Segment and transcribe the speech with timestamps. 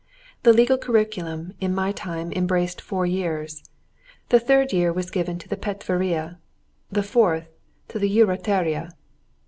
[0.41, 3.61] The legal curriculum in my time embraced four years.
[4.29, 6.39] The third year was given to the patveria,
[6.91, 7.53] the fourth year
[7.89, 8.93] to the jurateria.